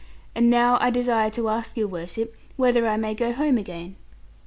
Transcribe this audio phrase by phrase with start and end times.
[0.33, 3.97] And now I desire to ask your worship, whether I may go home again?'